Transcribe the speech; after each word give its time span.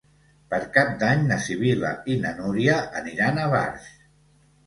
Per 0.51 0.59
Cap 0.77 0.93
d'Any 1.01 1.19
na 1.31 1.35
Sibil·la 1.47 1.91
i 2.13 2.17
na 2.23 2.31
Núria 2.39 2.77
aniran 3.01 3.37
a 3.43 3.47
Barx. 3.55 3.89